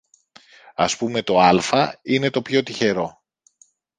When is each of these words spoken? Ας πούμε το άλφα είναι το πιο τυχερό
Ας 0.75 0.97
πούμε 0.97 1.21
το 1.21 1.39
άλφα 1.39 1.99
είναι 2.01 2.29
το 2.29 2.41
πιο 2.41 2.63
τυχερό 2.63 3.23